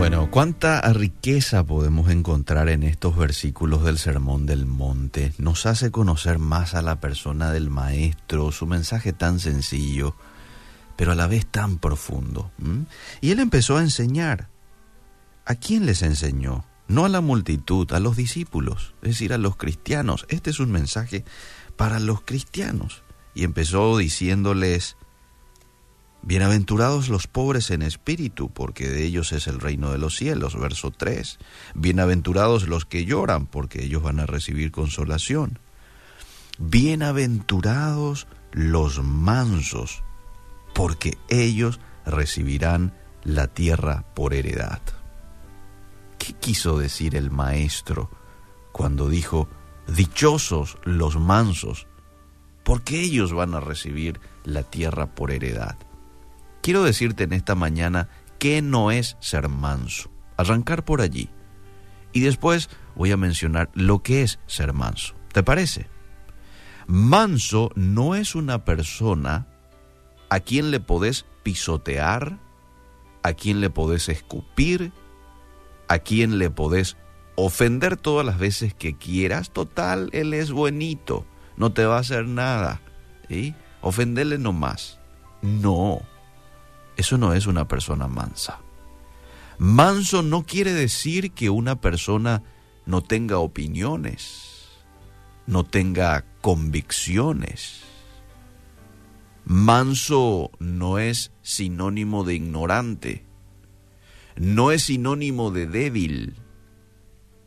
[0.00, 5.34] Bueno, cuánta riqueza podemos encontrar en estos versículos del Sermón del Monte.
[5.36, 10.16] Nos hace conocer más a la persona del Maestro, su mensaje tan sencillo,
[10.96, 12.50] pero a la vez tan profundo.
[13.20, 14.48] Y él empezó a enseñar.
[15.44, 16.64] ¿A quién les enseñó?
[16.88, 20.24] No a la multitud, a los discípulos, es decir, a los cristianos.
[20.30, 21.26] Este es un mensaje
[21.76, 23.02] para los cristianos.
[23.34, 24.96] Y empezó diciéndoles,
[26.22, 30.58] Bienaventurados los pobres en espíritu, porque de ellos es el reino de los cielos.
[30.58, 31.38] Verso 3.
[31.74, 35.58] Bienaventurados los que lloran, porque ellos van a recibir consolación.
[36.58, 40.02] Bienaventurados los mansos,
[40.74, 42.92] porque ellos recibirán
[43.24, 44.82] la tierra por heredad.
[46.18, 48.10] ¿Qué quiso decir el maestro
[48.72, 49.48] cuando dijo,
[49.88, 51.86] dichosos los mansos,
[52.62, 55.76] porque ellos van a recibir la tierra por heredad?
[56.62, 60.10] Quiero decirte en esta mañana que no es ser manso.
[60.36, 61.30] Arrancar por allí.
[62.12, 65.14] Y después voy a mencionar lo que es ser manso.
[65.32, 65.88] ¿Te parece?
[66.86, 69.46] Manso no es una persona
[70.28, 72.38] a quien le podés pisotear,
[73.22, 74.92] a quien le podés escupir,
[75.88, 76.96] a quien le podés
[77.36, 79.50] ofender todas las veces que quieras.
[79.50, 82.80] Total, él es buenito, no te va a hacer nada.
[83.28, 83.54] ¿sí?
[83.80, 84.98] Ofenderle nomás.
[85.42, 86.02] No.
[87.00, 88.60] Eso no es una persona mansa.
[89.56, 92.42] Manso no quiere decir que una persona
[92.84, 94.68] no tenga opiniones,
[95.46, 97.84] no tenga convicciones.
[99.46, 103.24] Manso no es sinónimo de ignorante,
[104.36, 106.36] no es sinónimo de débil,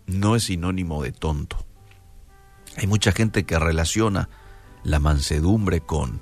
[0.07, 1.63] no es sinónimo de tonto.
[2.77, 4.29] Hay mucha gente que relaciona
[4.83, 6.21] la mansedumbre con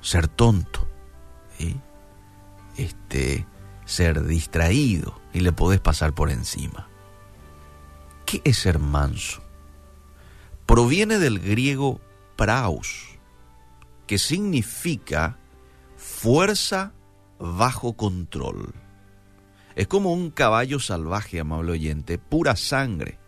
[0.00, 0.88] ser tonto.
[2.76, 3.46] Este,
[3.84, 6.88] ser distraído y le podés pasar por encima.
[8.26, 9.42] ¿Qué es ser manso?
[10.66, 12.00] Proviene del griego
[12.36, 13.18] praus,
[14.06, 15.38] que significa
[15.96, 16.92] fuerza
[17.38, 18.74] bajo control.
[19.74, 23.18] Es como un caballo salvaje, amable oyente, pura sangre.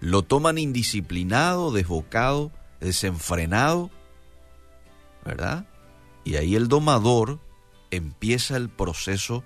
[0.00, 3.90] Lo toman indisciplinado, desbocado, desenfrenado,
[5.24, 5.66] ¿verdad?
[6.24, 7.40] Y ahí el domador
[7.96, 9.44] empieza el proceso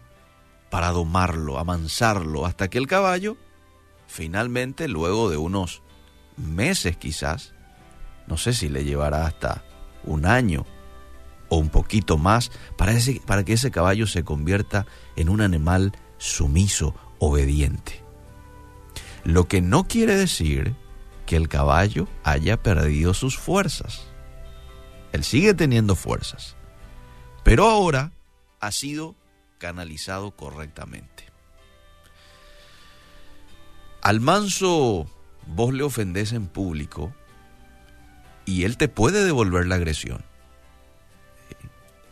[0.70, 3.36] para domarlo, amansarlo, hasta que el caballo,
[4.06, 5.82] finalmente, luego de unos
[6.36, 7.54] meses quizás,
[8.26, 9.64] no sé si le llevará hasta
[10.04, 10.66] un año
[11.48, 12.92] o un poquito más, para,
[13.26, 14.86] para que ese caballo se convierta
[15.16, 18.04] en un animal sumiso, obediente.
[19.25, 20.76] Lo que no quiere decir
[21.26, 24.06] que el caballo haya perdido sus fuerzas.
[25.12, 26.56] Él sigue teniendo fuerzas.
[27.44, 28.12] Pero ahora
[28.60, 29.14] ha sido
[29.58, 31.24] canalizado correctamente.
[34.02, 35.06] Al manso
[35.46, 37.12] vos le ofendés en público
[38.44, 40.24] y él te puede devolver la agresión.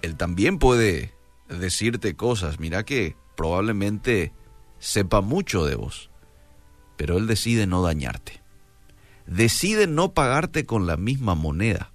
[0.02, 1.14] Él también puede
[1.48, 4.32] decirte cosas, mira que probablemente
[4.78, 6.10] sepa mucho de vos,
[6.96, 8.42] pero él decide no dañarte.
[9.26, 11.92] Decide no pagarte con la misma moneda.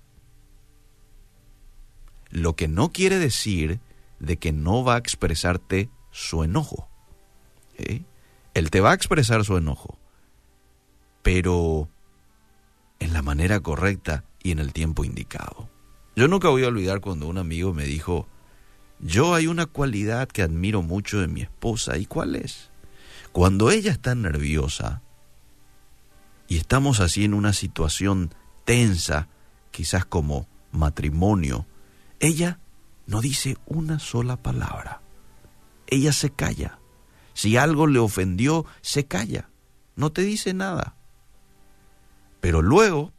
[2.30, 3.80] Lo que no quiere decir
[4.22, 6.88] de que no va a expresarte su enojo.
[8.54, 9.98] Él te va a expresar su enojo,
[11.24, 11.90] pero
[13.00, 15.70] en la manera correcta y en el tiempo indicado.
[16.16, 18.28] Yo nunca voy a olvidar cuando un amigo me dijo,
[19.00, 22.70] yo hay una cualidad que admiro mucho de mi esposa, ¿y cuál es?
[23.32, 25.02] Cuando ella está nerviosa
[26.48, 29.30] y estamos así en una situación tensa,
[29.72, 31.66] quizás como matrimonio,
[32.20, 32.60] ella
[33.06, 35.02] no dice una sola palabra.
[35.88, 36.80] Ella se calla.
[37.34, 39.50] Si algo le ofendió, se calla.
[39.96, 40.96] No te dice nada.
[42.40, 43.14] Pero luego,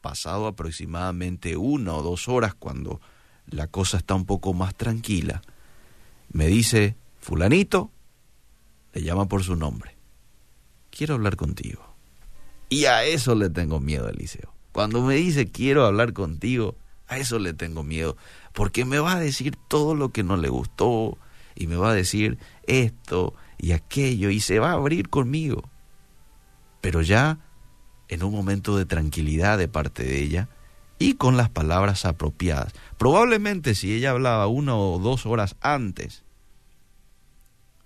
[0.00, 3.00] pasado aproximadamente una o dos horas, cuando
[3.46, 5.42] la cosa está un poco más tranquila,
[6.30, 7.90] me dice, fulanito,
[8.92, 9.96] le llama por su nombre.
[10.90, 11.94] Quiero hablar contigo.
[12.68, 14.52] Y a eso le tengo miedo, Eliseo.
[14.72, 16.76] Cuando me dice quiero hablar contigo,
[17.08, 18.16] a eso le tengo miedo,
[18.58, 21.16] porque me va a decir todo lo que no le gustó
[21.54, 25.70] y me va a decir esto y aquello y se va a abrir conmigo.
[26.80, 27.38] Pero ya
[28.08, 30.48] en un momento de tranquilidad de parte de ella
[30.98, 32.72] y con las palabras apropiadas.
[32.96, 36.24] Probablemente si ella hablaba una o dos horas antes,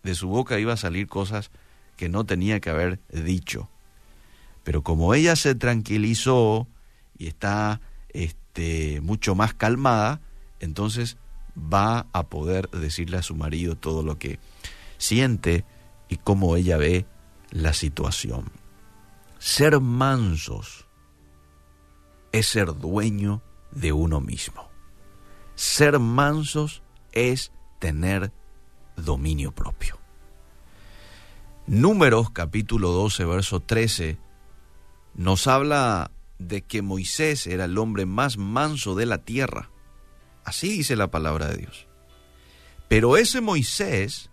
[0.02, 1.50] de su boca iba a salir cosas
[1.98, 3.68] que no tenía que haber dicho.
[4.64, 6.66] Pero como ella se tranquilizó
[7.18, 7.82] y está
[8.14, 10.22] este, mucho más calmada,
[10.62, 11.18] entonces
[11.56, 14.38] va a poder decirle a su marido todo lo que
[14.96, 15.66] siente
[16.08, 17.04] y cómo ella ve
[17.50, 18.50] la situación.
[19.38, 20.86] Ser mansos
[22.30, 23.42] es ser dueño
[23.72, 24.70] de uno mismo.
[25.54, 26.82] Ser mansos
[27.12, 28.32] es tener
[28.96, 29.98] dominio propio.
[31.66, 34.18] Números capítulo 12, verso 13,
[35.14, 39.71] nos habla de que Moisés era el hombre más manso de la tierra.
[40.44, 41.86] Así dice la palabra de Dios.
[42.88, 44.30] Pero ese Moisés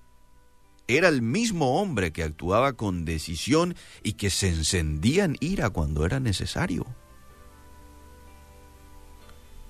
[0.87, 6.05] era el mismo hombre que actuaba con decisión y que se encendía en ira cuando
[6.05, 6.85] era necesario.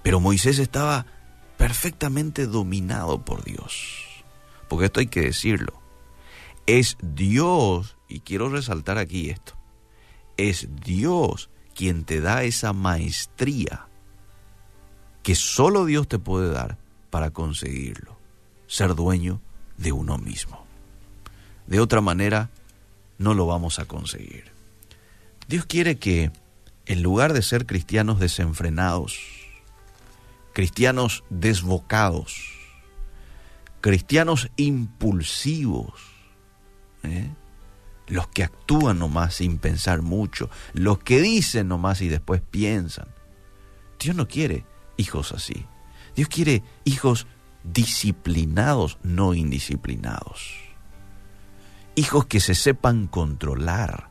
[0.02, 1.06] Pero Moisés estaba
[1.58, 4.24] perfectamente dominado por Dios.
[4.70, 5.82] Porque esto hay que decirlo.
[6.66, 9.58] Es Dios, y quiero resaltar aquí esto,
[10.38, 13.89] es Dios quien te da esa maestría
[15.24, 16.78] que solo Dios te puede dar
[17.10, 18.18] para conseguirlo,
[18.68, 19.42] ser dueño
[19.78, 20.66] de uno mismo.
[21.68, 22.50] De otra manera,
[23.18, 24.46] no lo vamos a conseguir.
[25.48, 26.32] Dios quiere que,
[26.86, 29.20] en lugar de ser cristianos desenfrenados,
[30.54, 32.54] cristianos desbocados,
[33.82, 35.94] cristianos impulsivos,
[37.04, 37.30] ¿eh?
[38.08, 43.08] los que actúan nomás sin pensar mucho, los que dicen nomás y después piensan.
[44.00, 44.66] Dios no quiere
[45.00, 45.66] hijos así.
[46.16, 47.26] Dios quiere hijos
[47.64, 50.54] disciplinados, no indisciplinados.
[51.96, 54.10] Hijos que se sepan controlar,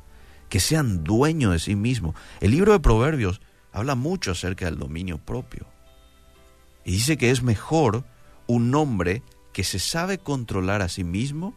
[0.48, 2.14] que sean dueños de sí mismos.
[2.40, 3.40] El libro de Proverbios
[3.72, 5.66] habla mucho acerca del dominio propio.
[6.84, 8.04] Y dice que es mejor
[8.46, 11.54] un hombre que se sabe controlar a sí mismo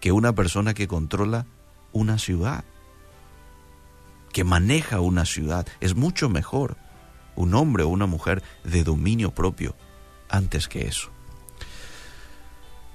[0.00, 1.46] que una persona que controla
[1.92, 2.64] una ciudad,
[4.32, 5.66] que maneja una ciudad.
[5.80, 6.76] Es mucho mejor
[7.36, 9.76] un hombre o una mujer de dominio propio
[10.28, 11.10] antes que eso.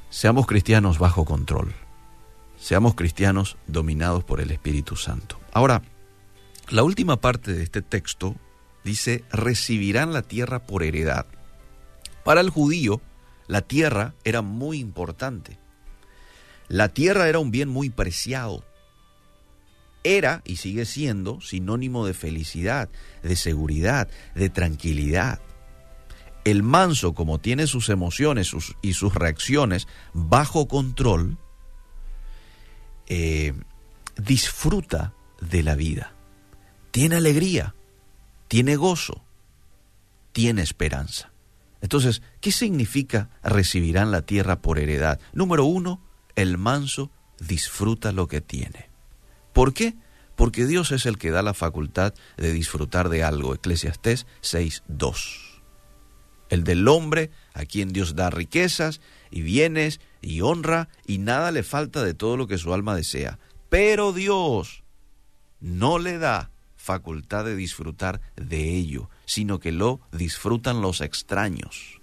[0.10, 1.74] Seamos cristianos bajo control.
[2.58, 5.40] Seamos cristianos dominados por el Espíritu Santo.
[5.54, 5.84] Ahora,
[6.70, 8.36] la última parte de este texto
[8.84, 11.28] dice, recibirán la tierra por heredad.
[12.24, 13.02] Para el judío,
[13.48, 15.60] la tierra era muy importante.
[16.68, 18.66] La tierra era un bien muy preciado.
[20.04, 22.90] Era y sigue siendo sinónimo de felicidad,
[23.24, 25.40] de seguridad, de tranquilidad.
[26.46, 28.52] El manso, como tiene sus emociones
[28.82, 31.38] y sus reacciones bajo control,
[33.08, 33.54] eh,
[34.16, 36.14] disfruta de la vida,
[36.92, 37.76] tiene alegría,
[38.48, 39.24] tiene gozo,
[40.32, 41.32] tiene esperanza.
[41.82, 45.20] Entonces, ¿qué significa recibirán la tierra por heredad?
[45.34, 46.02] Número uno,
[46.36, 48.87] el manso disfruta lo que tiene.
[49.58, 49.96] ¿Por qué?
[50.36, 53.56] Porque Dios es el que da la facultad de disfrutar de algo.
[53.56, 55.64] Eclesiastés 6.2.
[56.50, 59.02] El del hombre a quien Dios da riquezas
[59.32, 63.40] y bienes y honra y nada le falta de todo lo que su alma desea.
[63.68, 64.84] Pero Dios
[65.60, 72.00] no le da facultad de disfrutar de ello, sino que lo disfrutan los extraños.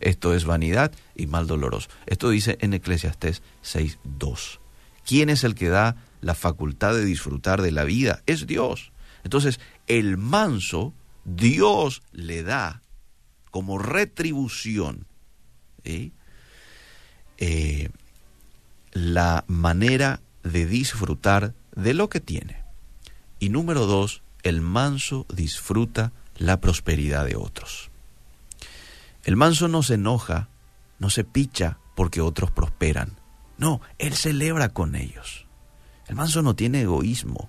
[0.00, 1.90] Esto es vanidad y mal doloroso.
[2.06, 4.60] Esto dice en Eclesiastés 6.2.
[5.04, 8.20] ¿Quién es el que da la facultad de disfrutar de la vida?
[8.26, 8.90] Es Dios.
[9.22, 10.92] Entonces, el manso,
[11.24, 12.82] Dios le da
[13.52, 15.06] como retribución
[15.84, 16.10] eh,
[18.90, 22.64] la manera de disfrutar de lo que tiene.
[23.38, 27.90] Y número dos, el manso disfruta la prosperidad de otros.
[29.22, 30.48] El manso no se enoja,
[30.98, 33.16] no se picha porque otros prosperan.
[33.58, 35.45] No, él celebra con ellos.
[36.08, 37.48] El manso no tiene egoísmo.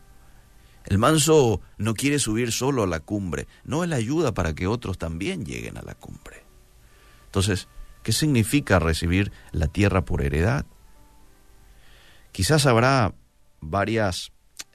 [0.86, 3.48] El manso no quiere subir solo a la cumbre.
[3.66, 6.44] No, él ayuda para que otros también lleguen a la cumbre.
[7.26, 7.68] Entonces,
[8.04, 10.66] ¿qué significa recibir la tierra por heredad?
[12.32, 13.14] Quizás habrá
[13.60, 14.32] varias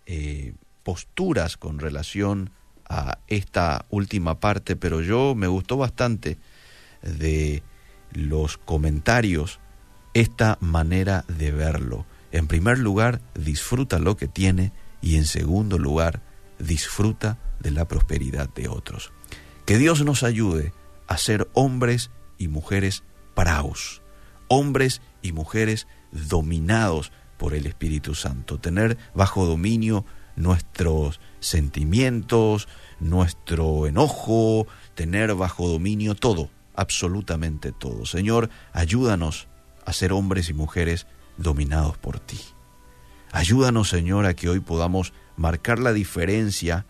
[0.07, 2.51] eh, posturas con relación
[2.89, 6.39] a esta última parte, pero yo me gustó bastante
[7.01, 7.63] de
[8.13, 9.61] los comentarios
[10.13, 12.05] esta manera de verlo.
[12.33, 16.23] En primer lugar, disfruta lo que tiene y en segundo lugar,
[16.59, 19.13] disfruta de la prosperidad de otros.
[19.67, 20.73] Que Dios nos ayude
[21.07, 24.03] a ser hombres y mujeres praus,
[24.49, 30.05] hombres y mujeres dominados por el Espíritu Santo, tener bajo dominio
[30.37, 32.69] nuestros sentimientos,
[33.01, 38.07] nuestro enojo, tener bajo dominio todo, absolutamente todo.
[38.07, 39.49] Señor, ayúdanos
[39.85, 41.07] a ser hombres y mujeres
[41.43, 42.41] dominados por ti.
[43.33, 46.87] Ayúdanos, Señor, a que hoy podamos marcar la diferencia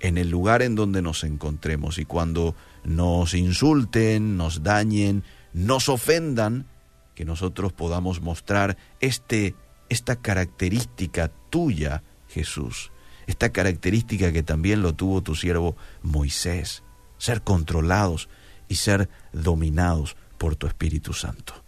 [0.00, 2.54] en el lugar en donde nos encontremos y cuando
[2.84, 6.66] nos insulten, nos dañen, nos ofendan,
[7.14, 9.56] que nosotros podamos mostrar este
[9.88, 12.92] esta característica tuya, Jesús,
[13.26, 16.82] esta característica que también lo tuvo tu siervo Moisés,
[17.16, 18.28] ser controlados
[18.68, 21.67] y ser dominados por tu Espíritu Santo.